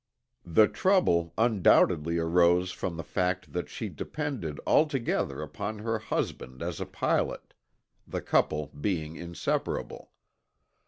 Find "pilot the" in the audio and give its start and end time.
6.87-8.23